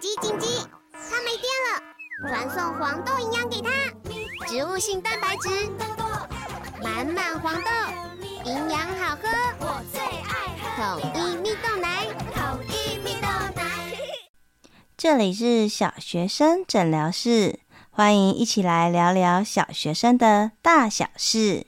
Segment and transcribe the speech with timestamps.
[0.00, 0.46] 紧急紧急！
[0.92, 1.82] 它没电了，
[2.28, 3.70] 传送黄豆营养给它，
[4.46, 5.48] 植物性蛋白质，
[6.80, 7.70] 满满黄豆，
[8.44, 13.26] 营养好喝，我最爱喝统一蜜豆奶，统一蜜豆
[13.56, 13.64] 奶。
[14.96, 17.58] 这里是小学生诊疗室，
[17.90, 21.66] 欢迎一起来聊聊小学生的大小事。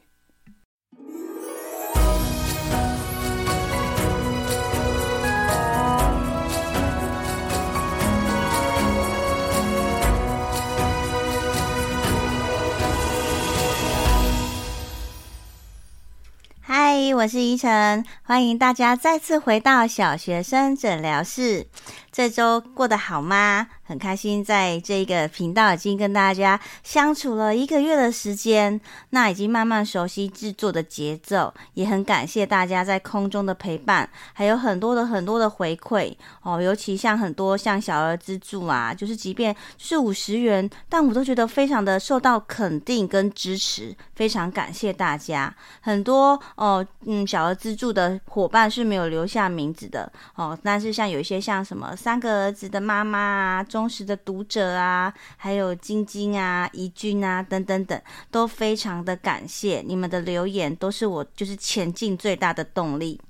[17.12, 21.66] 我是依晨，欢迎大家再次回到小学生诊疗室。
[22.12, 23.68] 这周过得好吗？
[23.84, 36.60] 很开心在这个频道已经跟大家相处了一个月的时间，那已经慢慢熟悉制作的节奏，也很感谢大家在空中的陪伴，还有很多的很多的回馈哦。
[36.60, 45.52] 尤其像很多像小额资助啊，就是即便是五十元，但我都觉得非常的受到肯定跟支持，非常感谢大家。
[45.80, 51.96] 很多哦，嗯，小额资助的伙伴是没有留下名字的哦，但是像有一些像什么。
[52.02, 63.20] 三个儿子的妈妈啊，忠实的读者啊，还有晶晶啊、怡君啊等等等，都非常的感谢你们的留言，都是我就是前进最大的动力。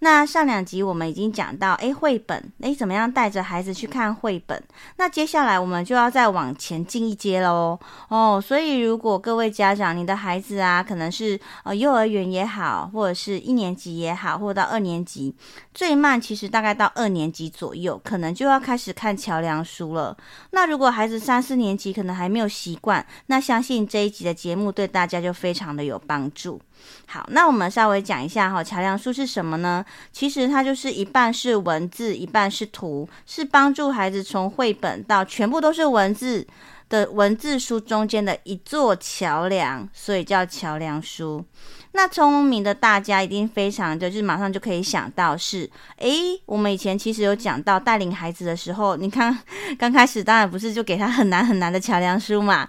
[0.00, 4.62] 那上两集我们已经讲到，诶，绘本，诶，怎么样带着孩子去看绘本？
[4.96, 7.78] 那接下来我们就要再往前进一阶喽。
[8.08, 15.34] 哦，所以如果各位家长，你的孩子啊，可能是呃幼儿园也好，或者是一年级也好，或者到二年级，
[15.72, 20.16] 最慢其实大概到二年级左右，可能就要开始看桥梁书了。
[20.50, 26.60] 那如果孩子三四年级可能还没有习惯，那相信这一集的节目对大家就非常的有帮助。
[27.06, 29.84] 好，那我们稍微讲一下哈，桥梁书是什么呢？
[30.12, 36.46] 其实它就是一半是文字，一半是图，是帮助孩子从绘本到全部都是文字
[36.88, 41.44] 的文字书中间的一座桥梁，所以叫桥梁书。
[41.92, 49.38] 那聪明的大家一定非常的，就是马上就可以想到是，诶，我们以前其实有讲到带领孩子的时候，你看
[49.78, 52.68] 刚开始当然不是就给他很难很难的桥梁书嘛。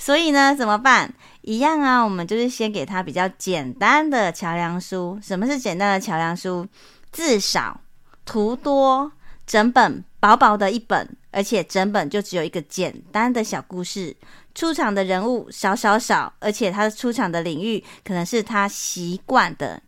[0.00, 1.12] 所以呢，怎么办？
[1.42, 5.20] 一样啊，我们就是先给他比较简单的桥梁书。
[5.22, 6.66] 什么是简单的桥梁书？
[7.12, 7.78] 字少，
[8.24, 9.12] 图多，
[9.46, 14.16] 整本薄薄的一本，而且整本就只有一个简单的小故事。
[14.54, 19.80] 出场的人物少少少，而且他出场的领域可能是他习惯的。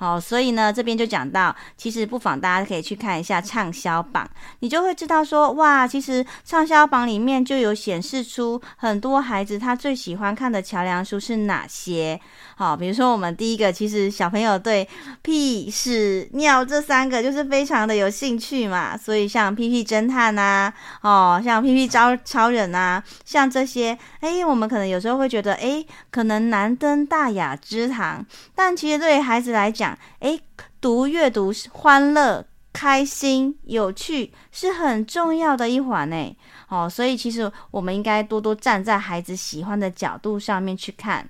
[0.00, 12.20] 好，所以呢，这边就讲到，其实不妨大家可以去看一下畅销榜，你就会知道说，哇，其实畅销榜里面就有显示出很多孩子他最喜欢看的桥梁书是哪些。
[12.58, 14.88] 好，比如说我们第一个，其实小朋友对
[15.22, 28.26] 屁、屎、尿这三个就是非常的有兴趣嘛，所以像屁屁侦探呐，哦，像屁屁超超人呐，像这些，哎，我们可能有时候会觉得，哎，可能难登大雅之堂，
[28.56, 30.40] 但其实对于孩子来讲，诶，
[30.80, 36.36] 读阅读欢乐、开心、有趣是很重要的一环呢。
[36.68, 41.24] 哦，所以其实我们应该多多站在孩子喜欢的角度上面去看。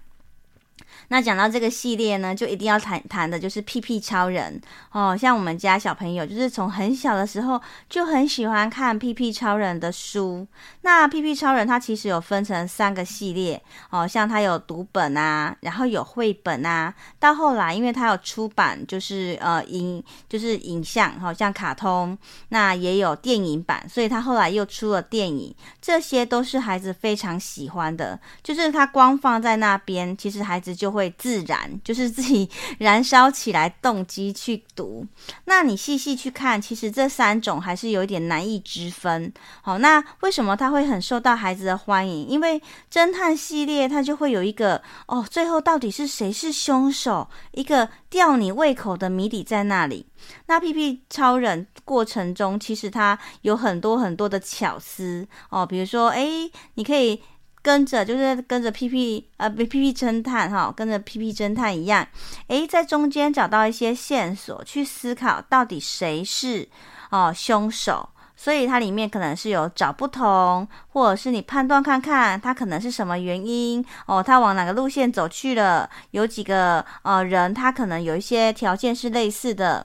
[1.11, 4.61] 那讲到这个系列呢，就一定要谈谈的就是屁屁超人
[4.93, 5.17] 哦。
[5.17, 7.59] 像我们家小朋友，就是从很小的时候
[7.89, 10.47] 就很喜欢看屁屁超人的书。
[10.83, 22.17] 那屁屁超人它其实有分成三个系列哦，像它有读本啊，然后有绘本啊，到后来因为它有出版，就是呃影就是影像，好、像卡通，
[22.51, 25.55] 那也有电影版，所以它后来又出了电影。
[25.81, 30.98] 这些都是孩子非常喜欢的，就是它光放在那边，其实孩子就会。
[30.99, 32.49] 会自然 就是自己
[32.79, 35.07] 燃烧起来动机去读。
[35.45, 39.33] 那你细细去看，其实这三种还是有一点难易之分。
[39.63, 42.29] 好，那为什么它会很受到孩子的欢迎？
[42.29, 42.61] 因为
[42.93, 47.29] 侦探系列它就会有一个哦，最后到底是谁是凶手？
[47.53, 50.05] 一个吊你胃口的谜底在那里。
[50.47, 57.23] 那屁屁超人过程中，其实它有很多很多的巧思哦，比如说，诶，你可以。
[57.69, 62.09] 跟着就是跟着屁屁呃，屁屁侦探哈，跟着屁屁侦探一样，
[62.47, 66.67] 诶，在中间找到一些线索，去思考到底谁是
[67.11, 68.09] 哦凶手。
[68.35, 75.91] 所以它里面可能是有找不同，或者是你判断看看它可能是什么原因哦，他往哪个路线走去了？
[76.13, 79.85] 有几个呃人，他可能有一些条件是类似的。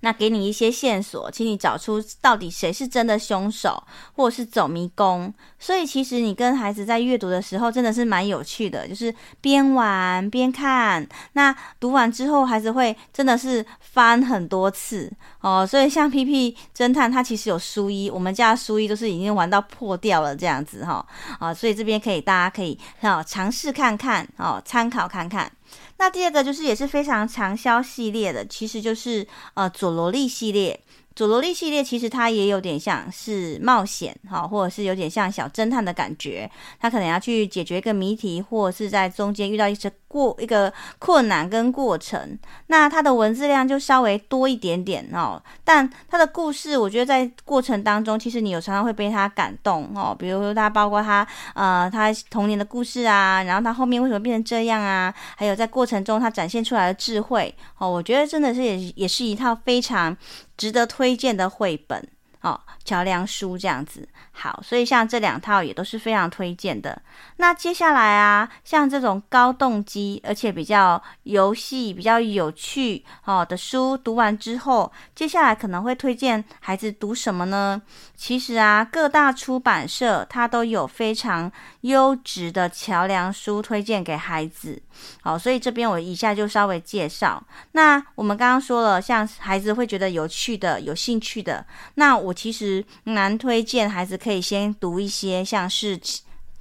[0.00, 3.82] 那给你一些线索，请你找出到底谁是真的凶手，
[4.14, 5.32] 或者是走迷宫。
[5.58, 11.06] 所以其实你跟孩子在阅读的时候，真的是蛮有趣的，就是边玩边看。
[11.34, 15.66] 那读完之后，孩子会真的是翻很多次哦。
[15.66, 21.04] 所以像屁屁侦探，他其实有书衣，我们家书衣都是已经玩到破掉了这样子哈
[21.38, 21.52] 啊。
[21.52, 25.50] 所以这边可以，大家可以啊尝试看看哦，参考看看。
[25.98, 30.80] 那第二个就是也是非常畅销系列的，其实就是呃佐罗力系列。
[31.14, 36.50] 佐罗力系列其实它也有点像是冒险哈，或者是有点像小侦探的感觉。
[36.80, 42.36] 他可能要去解决一个谜题，或者是在中间遇到一些过一个困难跟过程。
[42.66, 50.14] 那它的文字量就稍微多一点点哦，但它的故事，我觉得在过程当中，其实你有常常会被他感动哦。
[50.18, 51.24] 比如说他包括他
[51.54, 60.16] 呃他童年的故事啊，然后他后面为什么变成这样啊，还有在过程中他展现出来的智慧哦，我觉得真的是也也是一套非常。
[60.56, 62.06] 值得推荐的绘本
[62.42, 64.06] 哦，桥梁书这样子。
[64.42, 67.02] 好，所以像这两套也都是非常推荐的。
[67.36, 77.82] 那接下来啊，像这种高动机而且比较游戏、比较有趣哦的书，读完之后，接下来可能会推荐孩子读什么呢？
[78.16, 81.52] 其实啊，各大出版社它都有非常
[81.82, 84.80] 优质的桥梁书推荐给孩子。
[85.22, 87.42] 好，所以这边我以下就稍微介绍。
[87.72, 96.00] 那我们刚刚说了，像孩子会觉得有趣的、有兴趣的，那我其实蛮推荐孩子可以可以先读一些像是。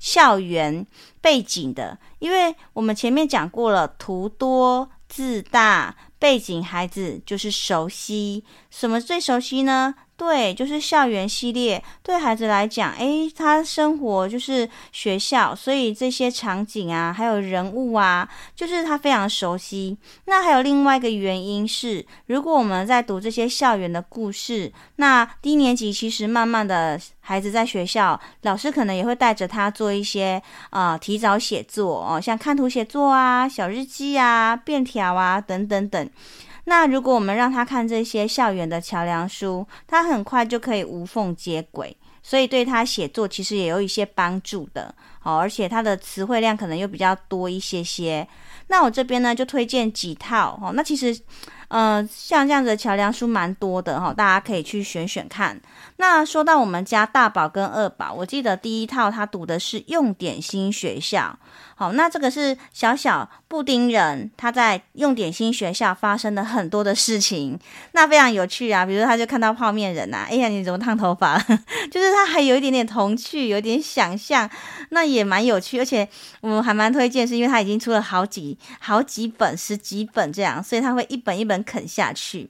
[0.02, 0.88] 校园
[1.20, 8.46] 背景的，因为我们前面讲过了，图多字大，背景孩子就是熟悉。
[8.72, 9.94] 什么最熟悉呢？
[10.20, 19.98] 对，就是校园系列，对孩子来讲，诶，他生活就是学校，所以这些场景啊，还有人物啊，就是他非常熟悉。
[20.26, 30.42] 那还有另外一个原因是，如果我们在读这些校园的故事，那低年级其实慢慢的孩子在学校，老师可能也会带着他做一些
[30.72, 36.10] 啊、提早写作哦，像看图写作啊、小日记啊、便条啊等等等。
[36.70, 44.94] 那如果我们让他看这些校园的桥梁书，他很快就可以无缝接轨，所以对他写作其实也有一些帮助的。
[45.20, 48.26] 好，而且他的词汇量可能又比较多一些些。
[48.68, 50.72] 那我这边呢就推荐几套哦。
[50.76, 51.20] 那其实，
[51.70, 55.60] 呃，像这样子的桥梁书蛮多的哈，大家可以去选选看。
[56.02, 61.38] 那说到我们家大宝跟二宝，我记得第一套他读的是用点心学校。
[61.76, 67.60] 好，那这个是小小布丁人，他在用点心学校发生了很多的事情，
[67.92, 68.86] 那非常有趣啊。
[68.86, 71.38] 比如他就看到泡面人呐、啊，哎呀，你怎么烫头发？
[71.92, 74.50] 就是他还有一点点童趣，有点想象，
[74.92, 75.80] 那也蛮有趣。
[75.80, 76.08] 而且
[76.40, 82.50] 我们还蛮推荐，是因为他已经出了好几好几本、十几本这样，所以他会一本一本啃下去。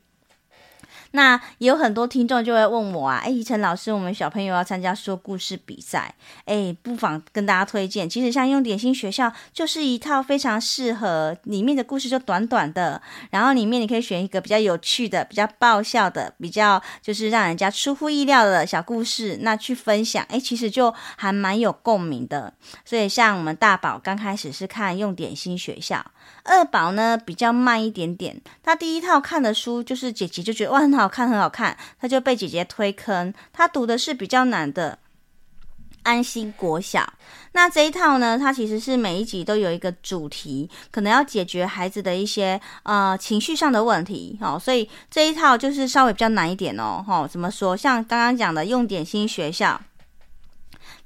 [1.11, 6.13] 那也有很多听众就会问我啊，哎，怡晨老师，我们小朋友要参加说故事比赛，
[6.45, 8.09] 哎，不妨跟大家推荐。
[8.09, 13.01] 其实像用点心学校就是一套非常适合，里面的故事就短短的，
[13.31, 22.53] 然后里面你可以选一个比较有趣的、比较爆笑的、比较就是让人家出乎意料的小故事，那去分享，哎，其实就还蛮有共鸣的。
[22.85, 26.05] 所以像我们大宝刚开始是看用点心学校。
[26.49, 33.31] 二宝呢比较慢一点点，他第一套看的书就是姐姐就觉得哇很好看很好看，他就被姐姐推坑。
[33.53, 34.97] 他读的是比较难的
[36.03, 37.13] 安心国小。
[37.51, 47.03] 那这一套呢，它其实是每一集都有一个主题，可能要解决孩子的一些呃情绪上的问题哦，所以这一套就是稍微比较难一点哦。
[47.05, 47.75] 哈，怎么说？
[47.75, 49.79] 像刚刚讲的用点心学校。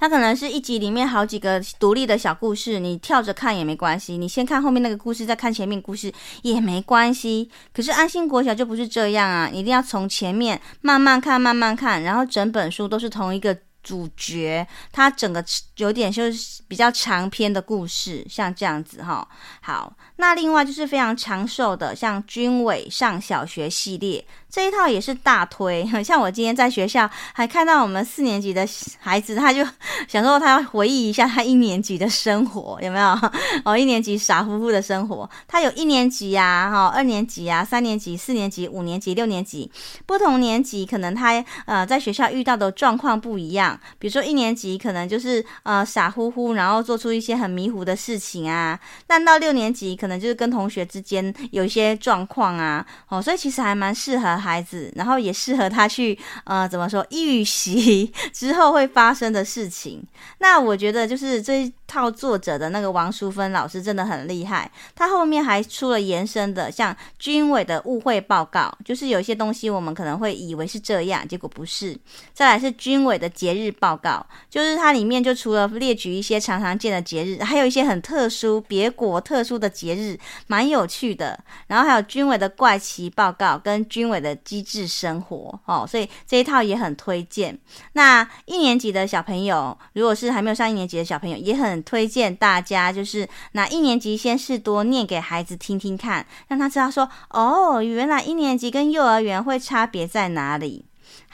[0.03, 7.49] 它可能是一集里面好几个独立的小故事，你跳着看也没关系，你先看后面那个故事，再看前面故事也没关系。
[7.73, 15.43] 可是安心国小就不是这样啊，一定要从前面慢慢看，慢慢看，然后整本书都是同一个主角，它整个
[15.75, 19.27] 有点就是比较长篇的故事，像这样子哈。
[19.61, 24.25] 好，那另外就是非常长寿的，像军伟上小学系列。
[24.49, 28.67] 这一套也是大推， 像我今天在学校还看到我们四年级的
[28.99, 29.65] 孩子，他就
[30.07, 33.17] 想说他要回忆一下他一年级的生活，有没有？
[33.65, 35.27] 哦，一年级傻乎乎的生活。
[35.47, 39.71] 他有一年级呀，哈，二年级啊，三年级、四年级、五年级、六年级，
[40.05, 43.72] 不同年级可能他呃在学校遇到的状况不一样。
[43.99, 60.03] 比如说一年级可能就是呃傻乎乎，然后做出一些很迷糊的事情啊，但到六年级可能就是跟同学之间有一些状况啊，哦，所以其实还蛮适合孩子，然后也适合他去呃怎么说预习之后会发生的事情。
[60.39, 71.97] 那我觉得就是这一套作者的那个王淑芬老师真的很厉害，他后面还出了延伸的，像军委的误会报告，就是有些东西我们可能会以为是这样，结果不是。
[72.33, 81.39] 再来是军委的节日日报告，就是它里面就除了列举一些常常见的节日，还有一些很特殊别国特殊的节日，蛮有趣的。
[81.67, 87.57] 然后还有军委的怪奇报告跟军委的机智生活哦，所以这一套也很推荐。
[87.93, 100.85] 那一年级的小朋友，如果是还没有上一年级的小朋友，也很推荐大家，就是拿一年级先试多念给孩子听听看，让他知道说，哦，原来一年级跟幼儿园会差别在哪里。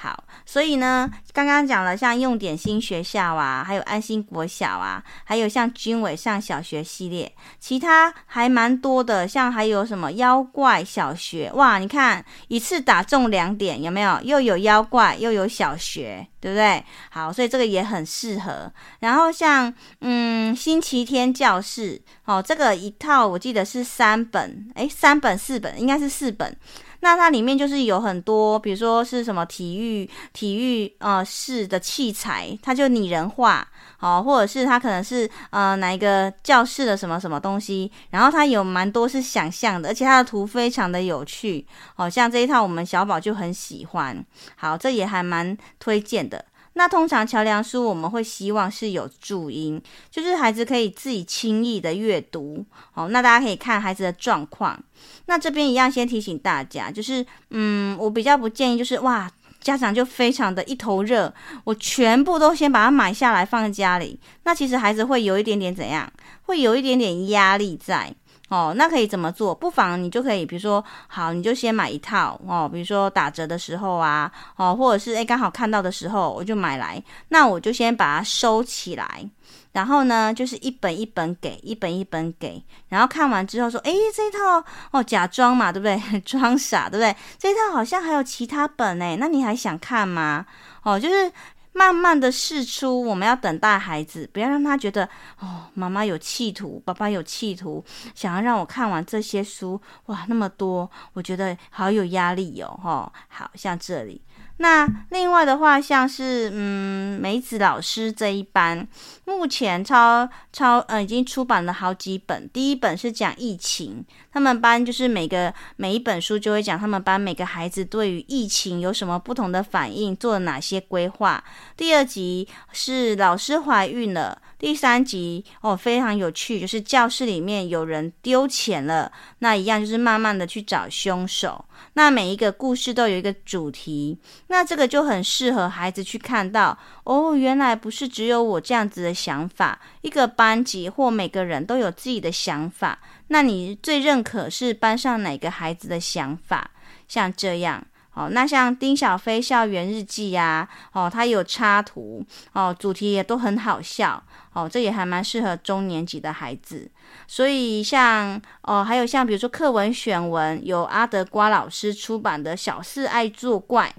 [0.01, 7.29] 好，所以呢，刚刚讲了像用点心学校啊，还有安心国小啊，还有像军委上小学系列，
[7.59, 14.17] 其他还蛮多的，像还有什么妖怪小学，哇，你看一次打中两点，有没有？
[14.23, 16.81] 又有妖怪，又有小学，对不对？
[17.09, 18.71] 好，所以这个也很适合。
[19.01, 26.55] 然后像嗯，星期天教室，哦，这个一套我记得是三本，诶，三本四本，应该是四本。
[27.01, 33.67] 那它里面就是有很多，比如说是什么体育体育呃室的器材，它就拟人化，
[33.99, 41.65] 哦，或者是它可能是呃哪一个教室的什么什么东西，然后它有蛮多是想象的，而且它的图非常的有趣，
[41.95, 44.25] 哦，像这一套我们小宝就很喜欢，
[44.55, 46.43] 好，这也还蛮推荐的。
[46.79, 52.65] 那通常桥梁书我们会希望是有注音，就是孩子可以自己轻易的阅读。
[52.91, 54.81] 好，那大家可以看孩子的状况。
[55.25, 61.33] 那这边一样先提醒大家，就是嗯，我比较不建议就是哇，家长就非常的一头热，
[61.65, 64.17] 我全部都先把它买下来放在家里。
[64.43, 66.09] 那其实孩子会有一点点怎样？
[66.43, 68.15] 会有一点点压力在。
[68.49, 69.53] 哦，那可以怎么做？
[69.53, 79.23] 不妨你就可以，比如说，好，你就先买一套哦，比如说打折的时候啊，哦，或者是诶刚好看到的时候，我就买来，那我就先把它收起来，
[79.71, 86.19] 然后呢，就是一本一本给，一本一本给，然后看完之后说，诶这一套哦，假装嘛，对不对？
[86.25, 87.15] 装傻，对不对？
[87.37, 90.45] 这一套好像还有其他本诶，那你还想看吗？
[90.83, 91.31] 哦，就是。
[91.71, 95.07] 慢慢的试出，我们要等待孩子，不要让他觉得
[95.39, 97.83] 哦，妈妈有企图，爸爸有企图，
[98.13, 104.21] 想要让我看完这些书，哇，那么多，我觉得好有压力哦，哦，好像这里。
[104.61, 108.85] 那另外的话，像是嗯梅子老师这一班，
[109.23, 112.47] 目前超超呃已经出版了好几本。
[112.49, 121.41] 第一本是讲疫情，他们班就是每个每一本书就会讲他们班每个孩子对于疫情有什么不同的反应，做了哪些规划。
[121.77, 124.41] 第二集是老师怀孕了。
[124.59, 131.63] 第三集哦，非常有趣，就是教室里面有人丢钱了，那一样就是慢慢的去找凶手。
[131.93, 142.99] 那每一个故事都有一个主题，那这个就很适合孩子去看到哦，原来不是只有我这样子的想法，一个班级或每个人都有自己的想法。
[143.29, 146.71] 那你最认可是班上哪个孩子的想法？
[147.07, 147.85] 像这样。
[148.19, 152.21] 哦，那像丁小飞校园日记呀，哦，它有插图，
[152.51, 154.21] 哦，主题也都很好笑，
[154.51, 156.91] 哦，这也还蛮适合中年级的孩子。
[157.27, 163.95] 所以像哦，还有像比如说课文选文，有阿德瓜老师出版的《小四爱作怪》，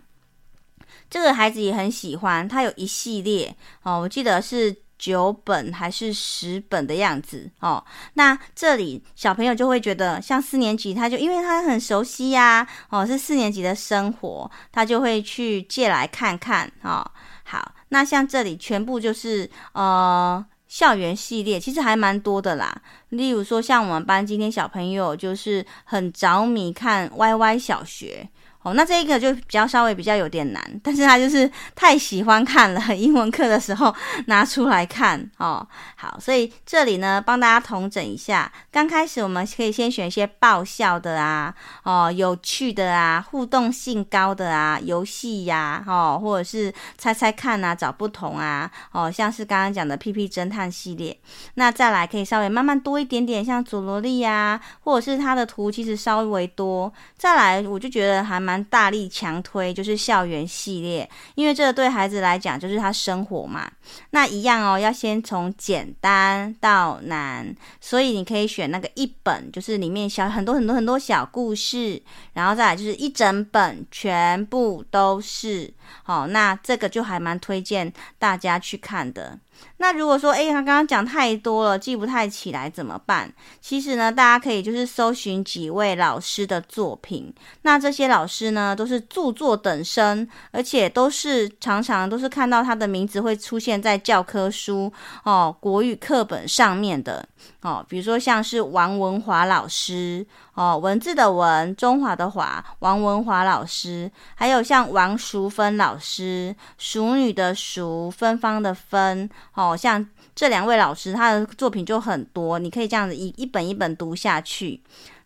[1.09, 4.77] 这个孩子也很喜欢，他有一系列，哦，我记得是。
[5.01, 7.83] 九本还是十本的样子哦，
[8.15, 17.03] 那这里小朋友就会觉得像四年级，他就因为他很熟悉呀，哦，是四年级的生活，他就会去借来看看哦。
[17.45, 22.83] 好，那像这里全部就是呃校园系列，其实还蛮多的啦。
[23.09, 28.29] 例如说，像我们班今天小朋友就是很着迷看 YY 小学。
[28.63, 33.95] 哦，那这一个就比较稍微比较有点难，但是他就是太喜欢看了， 英文课的时候
[34.27, 35.67] 拿出来看哦。
[35.97, 51.19] 好，所以这里呢，帮大家统整一下，刚开始我们可以先选一些爆笑的啊，哦，有趣的啊，互动性高的啊，游戏呀，哦，或者是猜猜看啊，找不同啊，哦，像是刚刚讲的屁屁侦探系列，
[51.55, 58.50] 那再来可以稍微慢慢多一点点，像佐罗莉呀，或者是它的图其实稍微多，再来我就觉得还蛮。
[58.51, 63.71] 蛮大力强推，就是校园系列，因为这个对孩子来讲就是他生活嘛。
[64.11, 72.03] 那一样哦，要先从简单到难，所以你可以选那个一本，就是里面小很多很多很多小故事，
[72.33, 75.73] 然后再来就是一整本，全部都是。
[76.03, 79.39] 好，那这个就还蛮推荐大家去看的。
[79.79, 83.33] 那如果说，诶，他刚刚讲太多了，记不太起来怎么办？
[83.61, 87.33] 其实呢，大家可以就是搜寻几位老师的作品。
[87.63, 94.93] 那这些老师呢，都是著作等身，而且都是常常都是看到他的名字会出现在教科书
[95.25, 97.27] 哦、国语课本上面的
[97.63, 97.85] 哦。
[97.89, 109.77] 比如说像是王文华老师哦，文字的文，中华的华，王文华老师，还有像王淑芬老师，淑女的淑，芬芳的芬哦。
[109.77, 114.81] 像这两位老师，他的作品就很多，你可以这样子一一本一本读下去。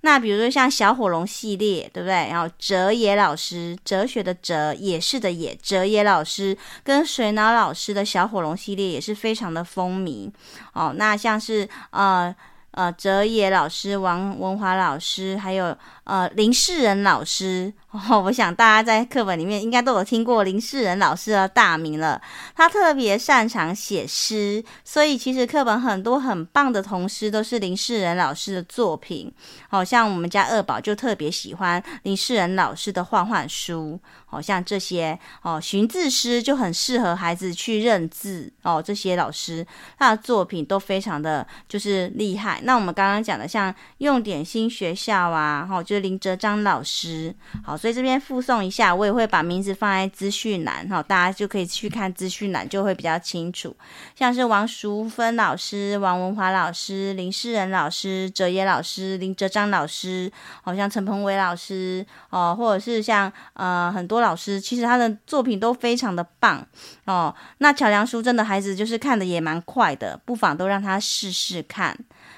[0.04, 2.14] 那比如说像小火龙系列，对不对？
[2.28, 10.30] 然后哲野老师，哲学的哲，也是的也，哲野老师跟水脑老师的小火龙系列也是非常的风靡
[10.75, 10.94] 哦。
[10.96, 12.34] 那像是呃。
[12.76, 22.21] 呃，哲野老师、王文华老师，还有呃林世仁老师，哦，我想大家在课本里面应该都有听过林世仁老师的大名了。
[22.53, 29.33] 他特别擅长写诗，所以其实课本很多很棒的童诗都是林世仁老师的作品。
[29.69, 34.01] 好、像我们家二宝就特别喜欢林世仁老师的画画书。
[34.27, 38.83] 好、像这些哦，寻字诗就很适合孩子去认字哦。
[38.85, 39.65] 这些老师
[39.97, 42.61] 他的作品都非常的就是厉害。
[42.65, 47.33] 那我们刚刚讲的，像用点心学校啊，哈，就是林哲章老师，
[47.63, 53.76] 好，所以这边附送一下，我也会把名字放在资讯栏，哈，大家就可以去看资讯栏，就会比较清楚。
[54.14, 66.67] 像是王淑芬老师、王文华老师、林世仁老师、哲也老师、林哲章老师，好像陈鹏伟老师，哦，或者是像呃很多老师，其实他的作品都非常的棒
[67.05, 67.35] 哦。
[67.59, 71.95] 那桥梁书真的孩子就是看的也蛮快的，不妨都让他试试看。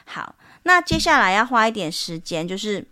[0.06, 0.34] 好，
[0.64, 2.84] 那接下来要花一点时间，就是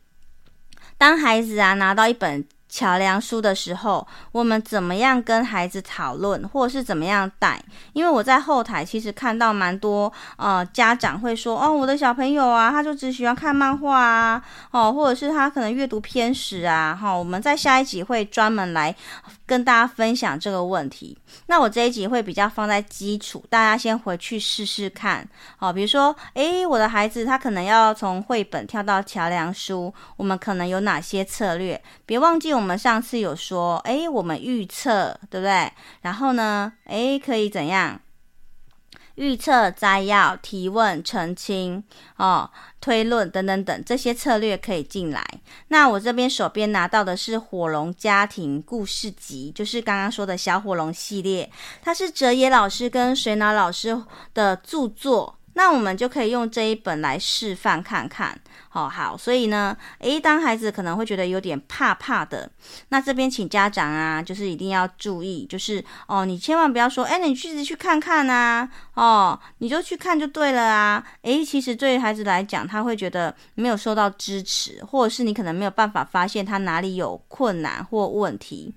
[1.04, 7.62] 当孩子啊拿到一本桥梁书的时候，我们怎么样跟孩子讨论，或者是怎么样带？
[7.92, 18.96] 因为我在后台其实看到蛮多呃家长会说，哦，我的小朋友啊，他就只喜欢看漫画啊，哦，或者是他可能阅读偏食啊，哈、我们在下一集会专门来
[19.46, 21.16] 跟大家分享这个问题。
[21.46, 31.82] 那我这一集会比较放在基础，大家先回去试试看，好、比如说，诶，我的孩子他可能要从绘本跳到桥梁书，我们可能有哪些策略？
[32.06, 35.70] 别忘记我们上次有说，诶，我们预测，对不对？
[36.02, 38.00] 然后呢，诶，可以怎样？
[39.16, 41.82] 预测、摘要、提问、澄清、
[42.16, 45.24] 哦、推论等等等这些策略可以进来。
[45.68, 51.50] 那我这边手边拿到的是《火龙家庭故事集》，就是刚刚说的小火龙系列，
[51.82, 54.02] 它是哲野老师跟水脑老师
[54.32, 55.36] 的著作。
[55.54, 62.50] 那我们就可以用这一本来示范看看，好好，所以呢，诶，当孩子可能会觉得有点怕怕的，
[62.88, 78.74] 那这边请家长啊，就是一定要注意，就是哦，你千万不要说，诶，你去去看看啊，哦，你就去看就对了啊，诶，其实对于孩子来讲，他会觉得没有受到支持，或者是你可能没有办法发现他哪里有困难或问题。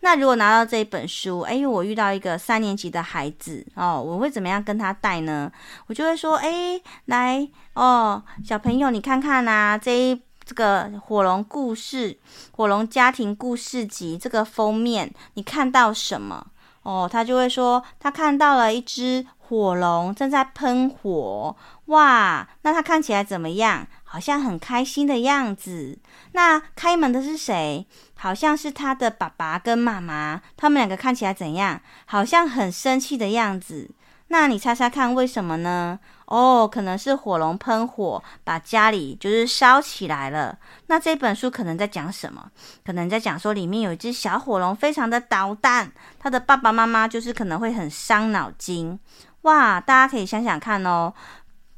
[0.00, 5.50] 那如果拿到这一本书，哎，我遇到一个三年级的孩子哦，我会怎么样跟他带呢？
[5.86, 12.18] 我就会说，哎，来哦，小朋友，你看看呐，这一这个火龙故事、
[12.52, 16.46] 火龙家庭故事集这个封面，你看到什么？
[16.82, 23.84] 哦，他就会说，他看到了一只火龙正在喷火，哇，那他看起来怎么样？
[24.04, 25.98] 好像很开心的样子。
[26.30, 27.84] 那开门的是谁？
[28.14, 31.80] 好像是他的爸爸跟妈妈，他们两个看起来怎样？
[32.06, 33.90] 好像很生气的样子。
[34.28, 35.98] 那你猜猜看为什么呢？
[36.26, 40.56] 哦，可能是火龙喷火，把家里就是烧起来了。
[40.86, 42.48] 那这本书可能在讲什么？
[42.84, 48.96] 可能在讲说里面有一只小火龙，非常的捣蛋，他的爸爸妈妈就是可能会很伤脑筋。
[49.42, 51.12] 哇，大家可以想想看哦。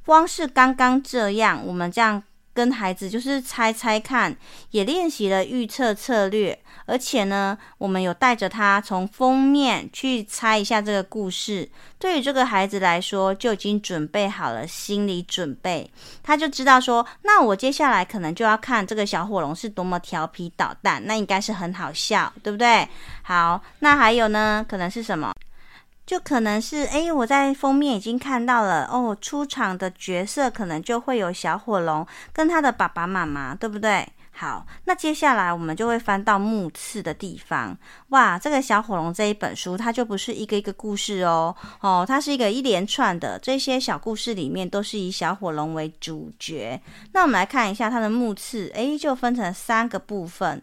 [0.05, 2.23] 光是刚刚这样，我们这样
[2.53, 4.37] 跟孩子就是猜猜看，
[4.73, 11.71] 也练习了预测策略，而且呢，我们有带着他从封面去猜一下这个故事。
[12.01, 15.89] 对于这个孩子来说，就已经准备好了心理准备，
[16.21, 22.87] 他就知道说，那我接下来可能就要看这个小火龙是多么调皮捣蛋，那应该是很好笑，对不对？
[23.23, 25.33] 好，那还有呢，可能是什么？
[26.13, 34.07] 就可能是诶，我在封面已经看到了哦，出场的角色可能就会有小火龙跟他的爸爸妈妈，对不对？
[34.31, 37.75] 好，那接下来我们就会翻到目次的地方。
[38.11, 46.79] 哇，这个小火龙这一本书，它就不是一个一个故事哦，哦，它是一个一连串的，这些小故事里面都是以小火龙为主角。
[47.13, 50.63] 那我们来看一下它的目次，诶，就分成三个部分。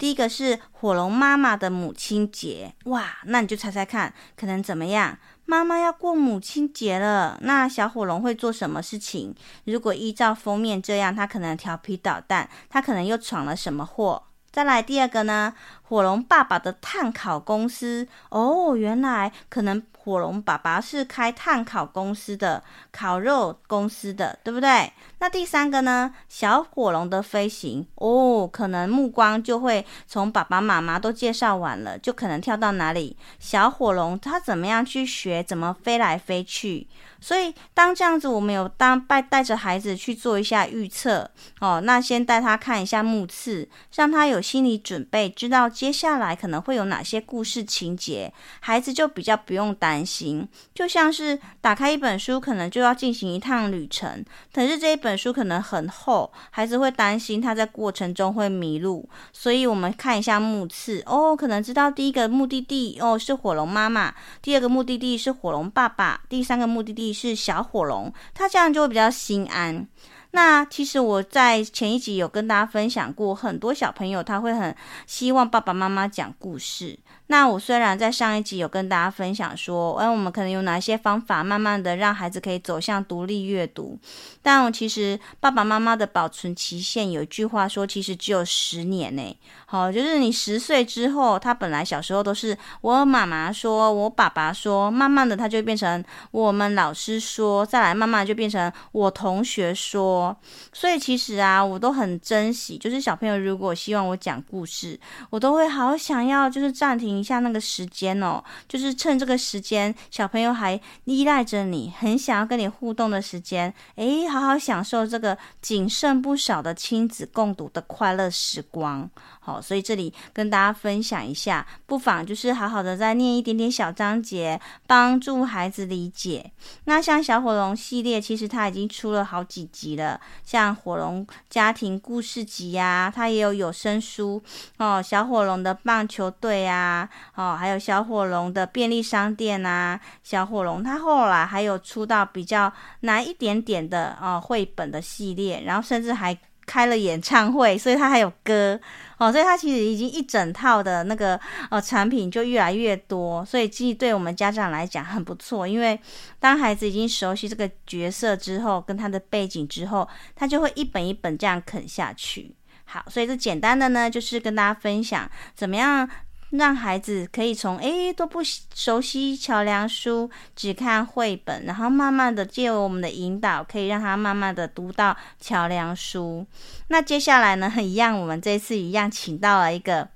[0.00, 5.18] 第一个是火龙妈妈的母亲节，哇，那你就猜猜看，可能怎么样？
[5.44, 9.34] 妈妈要过母亲节了，那小火龙会做什么事情？
[9.64, 14.22] 如果依照封面这样，他可能调皮捣蛋，他可能又闯了什么祸？
[14.50, 15.52] 再来第二个呢？
[15.82, 19.82] 火龙爸爸的碳烤公司哦，原来可能。
[20.02, 24.90] 火龙爸爸是开炭烤公司的，烤肉公司的，对不对？
[25.18, 26.14] 那第三个呢？
[26.26, 33.14] 小火龙的飞行哦，可能目光就会从爸爸妈妈都介绍完了，就可能跳到哪里？
[33.38, 36.86] 小火龙他怎么样去学怎么飞来飞去？
[37.20, 50.48] 所以当这样子，我们有当带带着孩子去做一下预测哦，那先带他看一下目次，让他有心理准备，知道接下来可能会有哪些故事情节，孩子就比较不用担心。
[50.74, 67.10] 就像是打开一本书，可能就要进行一趟旅程，可是这一本书可能很厚，孩子会担心他在过程中会迷路，所以我们看一下目次哦，可能知道第一个目的地哦是火龙妈妈，第二个目的地是火龙爸爸，第三个目的地。
[67.20, 69.86] 是小火龙，他这样就会比较心安。
[70.30, 74.74] 那其实我在前一集有跟大家分享过，很多小朋友他会很
[75.06, 76.98] 希望爸爸妈妈讲故事。
[77.30, 83.96] 那我虽然在上一集有跟大家分享说，哎，我们可能有哪些方法，慢慢的让孩子可以走向独立阅读，
[84.42, 89.36] 但我其实爸爸妈妈的保存期限有一句话说，其实只有十年呢。
[89.70, 100.36] 好，就是你十岁之后，他本来小时候都是我妈妈说，我爸爸说，慢慢的他就变成我们老师说，再来慢慢就变成我同学说。
[100.72, 104.98] 所以其实啊，我都很珍惜，就是小朋友如果希望我讲故事，
[105.30, 107.20] 我都会好想要就是暂停。
[107.20, 119.10] 一下那个时间哦，就是趁这个时间，小朋友还依赖着你，很想要跟你互动的时间，诶，好好享受这个仅剩不少的亲子共读的快乐时光。
[119.40, 126.50] 好，所以这里跟大家分享一下，不妨就是好好的再念一点点小章节，帮助孩子理解。
[126.84, 134.42] 那像小火龙系列，其实它已经出了好几集了，像火龙家庭故事集呀，它也有有声书
[134.78, 137.08] 哦，小火龙的棒球队啊。
[137.34, 148.78] 哦，还有小火龙的便利商店啊，小火龙他后来还有出到比较难一点点的哦绘本的系列，然后甚至还开了演唱会，所以他还有歌
[149.20, 151.38] 哦，所以他其实已经一整套的那个
[151.70, 156.00] 呃产品就越来越多，所以其实对我们家长来讲很不错，因为
[156.38, 162.56] 当孩子已经熟悉这个角色之后，跟他的背景之后，他就会一本一本这样啃下去。
[162.86, 166.08] 好，所以这简单的呢，就是跟大家分享怎么样。
[166.50, 168.40] 让孩子可以从诶都不
[168.74, 176.46] 熟悉桥梁书，只看绘本，然后慢慢的借由我们的引导，可以让他慢慢的读到桥梁书。
[176.88, 180.08] 那接下来呢，一样，我们这次一样请到了一个。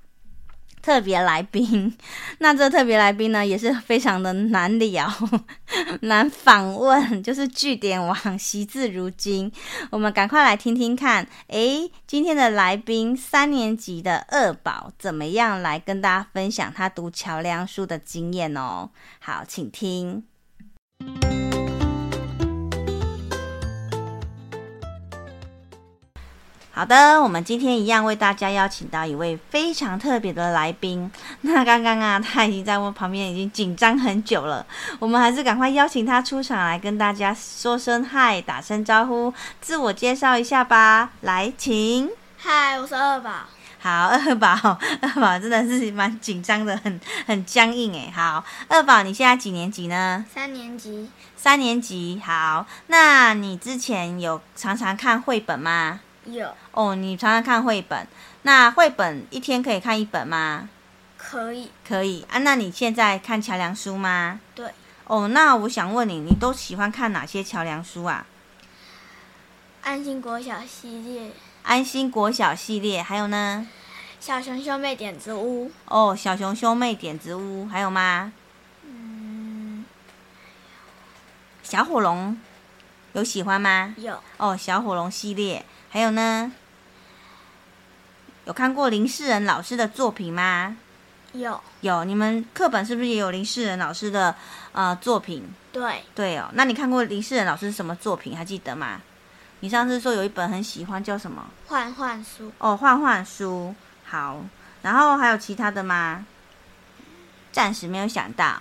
[0.84, 1.96] 特别来宾，
[2.40, 5.10] 那这特别来宾呢，也是非常的难聊、
[6.02, 9.50] 难访问，就是句点王惜字如金。
[9.88, 18.90] 我们赶快来听听看，诶，今天的来宾三年级的二宝怎么样来跟大家分享他读桥梁书的经验哦？
[19.20, 20.24] 好，请听。
[26.76, 31.08] 好的，我们今天一样为大家邀请到一位非常特别的来宾。
[31.42, 34.66] 那刚刚啊，他已经在我旁边已经紧张很久了，
[34.98, 41.12] 我们还是赶快邀请他出场来跟大家说声嗨，打声招呼，自我介绍一下吧。
[41.20, 42.10] 来，请。
[42.38, 43.30] 嗨，我是二宝。
[43.78, 48.12] 好，二宝，二宝真的是蛮紧张的，很很僵硬诶。
[48.12, 50.24] 好，二宝，你现在几年级呢？
[50.34, 51.08] 三年级。
[51.36, 52.20] 三年级。
[52.26, 56.00] 好，那你之前有常常看绘本吗？
[56.24, 58.06] 有哦，你常常看绘本，
[58.42, 60.68] 那绘本一天可以看一本吗？
[61.16, 62.38] 可以，可以啊。
[62.38, 64.40] 那你现在看桥梁书吗？
[64.56, 64.72] 对。
[65.06, 68.26] 哦，那我想问你，你都喜欢看哪些桥梁书啊？
[69.82, 71.30] 安心国小系列。
[71.62, 73.66] 安心国小系列，还有呢？
[74.18, 75.70] 小熊兄妹点子屋。
[75.84, 78.32] 哦，小熊兄妹点子屋，还有吗？
[78.82, 79.84] 嗯。
[81.62, 82.36] 小火龙，
[83.12, 83.94] 有喜欢吗？
[83.96, 84.18] 有。
[84.38, 85.64] 哦，小火龙系列。
[85.88, 86.52] 还有呢？
[88.44, 90.76] 有看过林世仁老师的作品吗？
[91.32, 94.34] 有有，你们课本是不是也有林世仁老师的
[94.72, 95.48] 呃作品？
[95.72, 98.36] 对对哦，那你看过林世仁老师什么作品？
[98.36, 99.00] 还记得吗？
[99.60, 101.46] 你上次说有一本很喜欢，叫什么？
[101.68, 103.74] 幻幻书哦，幻幻书。
[104.04, 104.42] 好，
[104.82, 106.26] 然后还有其他的吗？
[107.50, 108.60] 暂时没有想到。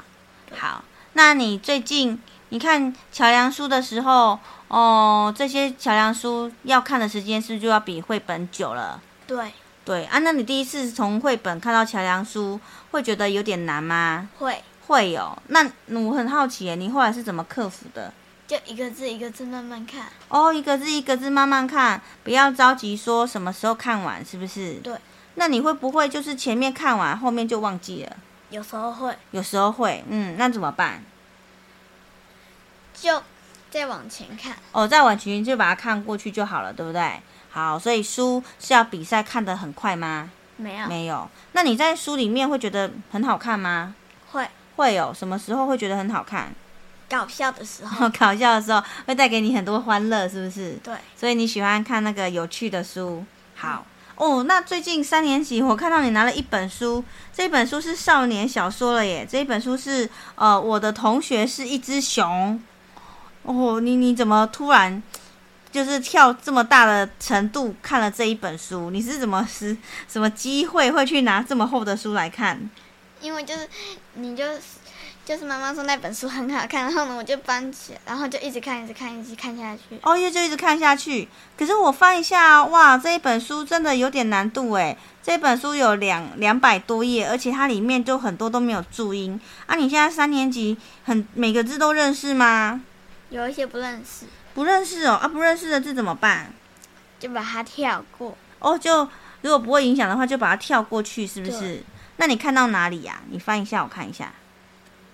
[0.58, 2.19] 好，那你最近
[2.50, 4.39] 你看桥梁书的时候？
[4.69, 9.00] 哦，这些桥梁书要看的时间是不是就要比绘本久了？
[9.28, 9.54] 对
[9.86, 12.60] 对啊，那你第一次从绘本看到桥梁书，
[12.91, 14.30] 会觉得有点难吗？
[14.39, 15.38] 会，会有。
[15.48, 18.13] 那我很好奇，你后来是怎么克服的？
[18.48, 20.08] 就一个字一个字慢慢看。
[20.30, 24.76] 哦，一个字一个字慢慢看，不要着急说什么时候看完，是不是？
[24.76, 24.96] 对。
[25.36, 28.15] 那你会不会就是前面看完，后面就忘记了？
[28.52, 30.04] 有时候会，有时候会。
[30.08, 31.04] 嗯，那怎么办？
[32.93, 33.22] 就
[33.72, 34.56] 再往前看。
[34.72, 37.19] 哦，再往前就把它看过去就好了，对不对？
[37.54, 40.32] 好，所以书是要比赛看得很快吗？
[40.58, 41.30] 没有，没有。
[41.52, 43.94] 那你在书里面会觉得很好看吗？
[44.32, 45.13] 会，会有。
[45.13, 46.52] 什么时候会觉得很好看？
[47.08, 48.10] 搞笑的时候。
[48.18, 50.74] 搞笑的时候会带给你很多欢乐，是不是？
[50.84, 50.96] 对。
[51.16, 53.24] 所以你喜欢看那个有趣的书。
[53.56, 53.86] 好。
[54.16, 59.28] 哦，那最近三年级，我看到你拿了一本书，这本书是少年小说了耶。
[59.30, 62.60] 这一本书是呃，我的同学是一只熊。
[63.42, 65.02] 哦，你你怎么突然
[65.74, 68.90] 就是跳这么大的程度看了这一本书？
[68.92, 69.76] 你是怎么是
[70.08, 72.70] 什么机会会去拿这么厚的书来看？
[73.20, 73.68] 因为就是
[74.14, 74.46] 你就。
[75.26, 79.98] 就是妈妈说那本书很好看，然后呢，我就搬起来，然后就一直看，一直看，一直看下去。
[80.02, 81.30] 哦，又就一直看下去。
[81.58, 84.98] 可是我翻一下，哇，这一本书真的有点难度诶。
[85.24, 89.78] 这本书有两两百多页，而且它里面就很多都没有注音啊。
[89.78, 92.82] 你现在三年级，很每个字都认识吗？
[93.30, 94.26] 有一些不认识。
[94.54, 96.54] 不认识哦，啊，不认识的字怎么办？
[97.20, 98.38] 就把它跳过。
[98.60, 99.08] 哦，就
[99.42, 101.84] 如果不会影响的话，就把它跳过去，是不是？
[102.18, 103.22] 那你看到哪里呀？
[103.30, 104.32] 你翻一下，我看一下。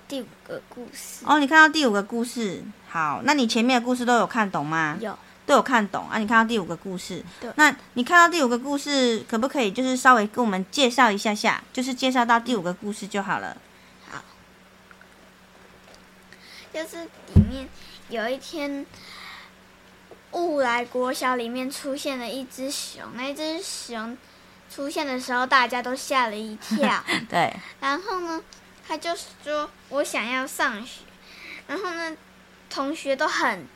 [0.07, 4.97] 第五个故事哦，你看到第五个故事，好，那你前面的故事都有看懂吗？
[4.99, 6.17] 有，都有看懂啊。
[6.17, 13.55] 你看到第五个故事，对，那你看到第五个故事，可不可以就是稍微跟我们介绍一下下，就是介绍到第五个故事就好了。
[14.09, 14.23] 好，
[16.73, 17.03] 就是
[17.35, 17.69] 里面
[18.09, 18.83] 有一天，
[20.31, 24.17] 乌来国小里面出现了一只熊，那只熊
[24.69, 27.03] 出现的时候，大家都吓了一跳。
[27.29, 28.41] 对，然后呢？
[28.87, 31.01] 他就说：“我想要上学。”
[31.67, 32.17] 然后呢，
[32.69, 33.67] 同学都很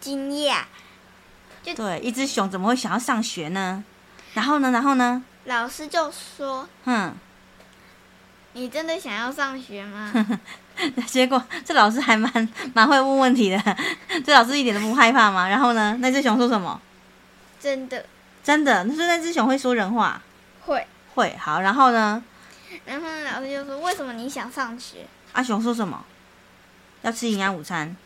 [0.00, 0.64] 惊讶。
[1.62, 3.84] 就对，一只熊怎么会想要上学呢？
[4.34, 4.72] 然后呢？
[4.72, 5.22] 然后呢？
[5.44, 7.14] 老师就说：“哼，
[8.54, 10.12] 你真的想要上学吗？”
[11.06, 13.76] 结果这老师还蛮 蛮会问问题的。
[14.24, 15.48] 这老师一点都不害怕吗？
[15.48, 15.96] 然后呢？
[16.00, 16.80] 那只熊说什么？
[17.60, 18.04] 真的，
[18.42, 18.84] 真的。
[18.84, 20.20] 那说那只熊会说人话？
[20.66, 21.36] 会，会。
[21.40, 22.22] 好，然后呢？
[22.84, 26.04] 然后老师就说：“为什么你想上学？”阿熊说什么？
[27.02, 27.96] 要吃营养午餐？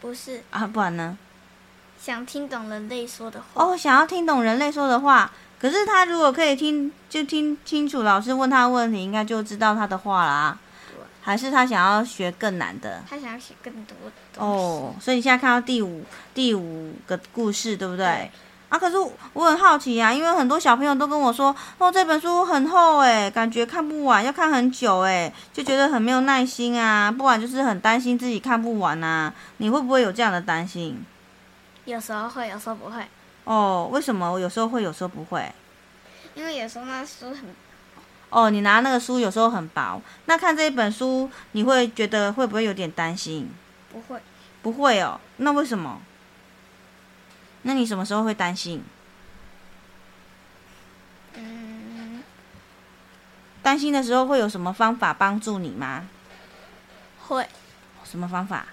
[0.00, 1.16] 不是啊，不然呢？
[1.98, 3.64] 想听懂人类说的话。
[3.64, 5.30] 哦，想要听懂人类说的话。
[5.58, 10.58] 可是他如果可以听，就听清楚老师问他问题，应该就知道他的话啦。
[11.26, 13.02] 对还是他想要学更难的？
[13.10, 14.40] 他想要学更多的。
[14.40, 18.06] 哦，所以你现在看到第五第五个故事，对不对？
[18.06, 18.30] 对
[18.68, 18.96] 啊，可是
[19.32, 29.32] 我很好奇呀、啊，因为很多小朋友都跟我说，哦，这本书很厚诶，感觉看不完，要看很久诶，就觉得很没有耐心啊，不然就是很担心自己看不完啊。
[29.58, 31.04] 你会不会有这样的担心？
[31.84, 33.02] 有时候会，有时候不会。
[33.44, 35.52] 哦，为什么我有时候会，有时候不会？
[36.34, 37.54] 因为有时候那书很……
[38.30, 43.50] 哦，你拿那个书有时候很薄，那看这一本书，你会觉得会不会有点担心？
[43.92, 44.20] 不会，
[44.62, 45.20] 不会哦。
[45.38, 46.00] 那为什么？
[47.62, 48.84] 那你什么时候会担心？
[51.34, 52.22] 嗯，
[53.62, 56.08] 担心的时候会有什么方法帮助你吗？
[57.26, 57.46] 会。
[58.04, 58.66] 什么方法？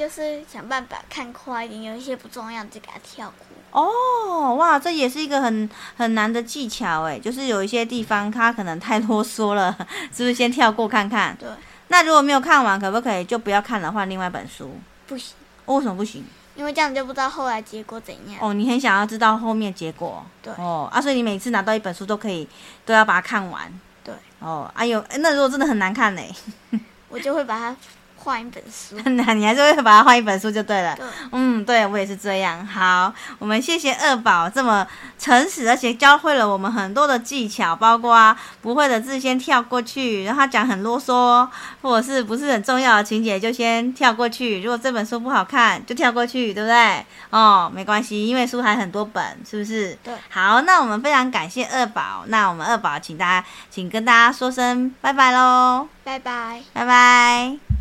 [0.00, 3.46] 就是想办法看快一点，有一些不重要就给它跳过。
[3.78, 9.76] 哦，哇，这也是一个很很难的技巧诶，就是有一些地方它可能太啰嗦了，
[10.10, 11.36] 是不是先跳过看看？
[11.38, 11.46] 对。
[11.88, 14.74] 那如果没有看完，可不可以就不要看了，换另外一本书？
[15.06, 15.34] 不行。
[15.66, 16.24] 哦，为什么不行？
[16.54, 18.38] 因为这样就不知道后来结果怎样。
[18.40, 20.24] 哦，你很想要知道后面结果。
[20.40, 20.50] 对。
[20.54, 22.48] 哦，啊，所以你每次拿到一本书都可以，
[22.86, 23.70] 都要把它看完。
[24.02, 24.14] 对。
[24.38, 26.22] 哦，哎呦，那如果真的很难看呢？
[27.10, 27.76] 我就会把它。
[28.22, 30.94] 换一本书， 那你还是会把它换一本书就对了。
[30.96, 32.64] 对，嗯，对我也是这样。
[32.66, 34.86] 好，我们谢谢二宝这么
[35.18, 41.48] 诚实，而且教会了我们很多的技巧，包括不会的字先跳过去，然后他讲很啰嗦，
[41.82, 44.60] 或者是不是很重要的情节就先跳过去。
[44.62, 47.04] 如果这本书不好看，就跳过去，对不对？
[47.30, 49.96] 哦，没关系，因为书还很多本，是不是？
[50.04, 50.14] 对。
[50.28, 52.24] 好，那我们非常感谢二宝。
[52.26, 55.88] 那我们二宝，请大家，请跟大家说声拜拜喽。
[56.04, 57.79] 拜拜，拜拜。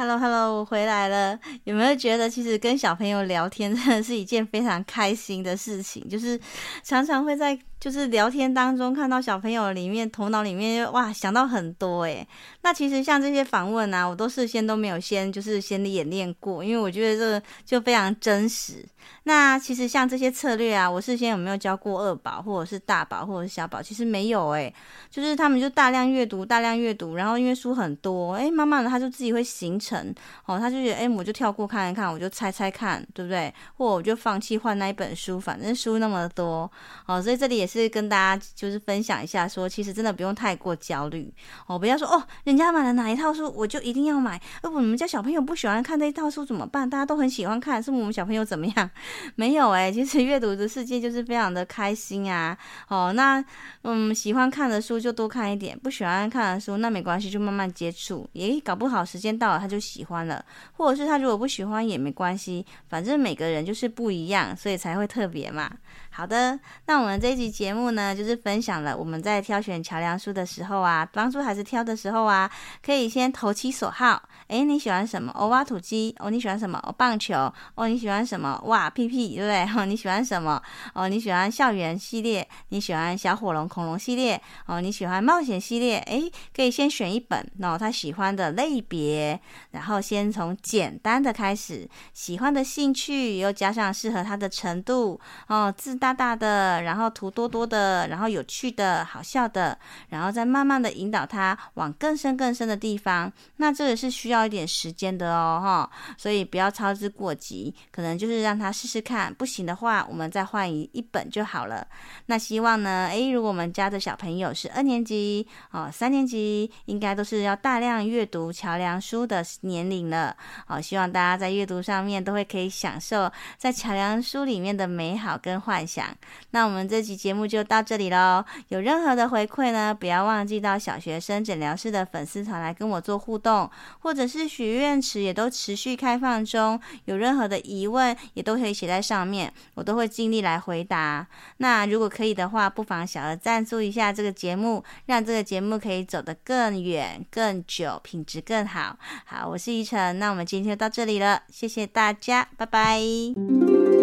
[0.00, 1.38] Hello，Hello，我回来了。
[1.64, 6.08] 有没有觉得其实跟小朋友聊天真的是一件非常开心的事情？
[6.08, 6.40] 就是
[6.82, 12.28] 常常会在就是聊天当中看到小朋友里面头脑里面哇想到很多诶。
[12.60, 18.84] 那其实像这些访问啊，我都事先都没有先就是先演练过，因为我觉得这就非常真实。
[19.22, 23.80] 那其实像这些策略啊，我事先有没有教过二宝或者是大宝或者是小宝？
[23.82, 24.72] 其实没有诶，
[25.10, 30.14] 就是他们就大量阅读，大量阅读，然后因为书很多，诶，慢慢的他就自己会形成
[30.44, 33.52] 哦，他就觉得诶，我就跳过看一看，我就猜猜看，对不对？
[33.78, 36.70] 或我就放弃换那一本书，反正书那么多
[37.06, 41.32] 哦，所以这里也是跟大家就是分享一下说，其实真的不用太过焦虑
[41.66, 44.40] 哦，不要说哦，人家买了哪一套书，我就一定要买。
[44.64, 46.88] 如果你们家小朋友不喜欢看这一套书怎么办？
[46.88, 48.90] 大家都很喜欢看，是不是我们小朋友怎么样？
[49.36, 52.58] 没有诶，其实阅读的世界就是非常的开心啊。
[52.88, 53.42] 哦，那
[53.82, 58.28] 嗯，喜欢看的书就多看一点，不喜欢看的书那没关系，就慢慢接触。
[58.32, 65.70] 也，搞不好时间到了他就喜欢了，或者是他如果不喜欢也没关系，反正每个人就是不一样，所以才会特别嘛。
[66.12, 72.50] 好的，那我们这一集节目呢，就是分享了我们在挑选桥梁书的时候啊，帮助孩子挑的时候啊，
[72.84, 74.22] 可以先投其所好。
[74.48, 75.32] 诶，你喜欢什么？
[75.36, 76.14] 哦，挖土机。
[76.18, 76.78] 哦，你喜欢什么？
[76.82, 77.50] 哦，棒球。
[77.76, 78.60] 哦，你喜欢什么？
[78.66, 79.80] 哇，屁屁，对不对？
[79.80, 80.60] 哦，你喜欢什么？
[80.92, 82.46] 哦，你喜欢校园系列？
[82.70, 84.40] 你喜欢小火龙恐龙系列？
[84.66, 85.98] 哦，你喜欢冒险系列？
[86.00, 103.32] 诶，可以先选一本，然哦，他喜欢的类别，然后先从简单的开始，喜欢的兴趣又加上适合他的程度，哦，自大大的，然后图多多的，然后有趣的、好笑的，然后再慢慢的引导他往更深更深的地方。
[103.58, 104.40] 那这个是需要。
[104.40, 111.86] 一点时间的哦，哈，所以不要操之过急，可能就是让他试试看，不行的话，我们再换一一本就好了。
[112.26, 120.34] 那希望呢，诶，如果我们家的小朋友是二年级哦，三年级，应该都是要大量阅读桥梁书的年龄了。
[120.66, 126.06] 哦，希望大家在阅读上面都会可以享受在桥梁书里面的美好跟幻想。
[126.52, 128.42] 那我们这期节目就到这里喽。
[128.68, 134.30] 有任何的回馈呢，不要忘记到小学生诊疗室的粉丝团来跟我做互动，或者。
[134.30, 141.26] 是许愿池也都持续开放中，有任何的疑问也都可以写在上面，我都会尽力来回答。
[141.56, 148.96] 那如果可以的话，不妨小额赞助一下这个节目，让这个节目可以走得更远、更久，品质更好。
[149.24, 153.99] 好，我是依晨，那我们今天就到这里了，谢谢大家，拜拜。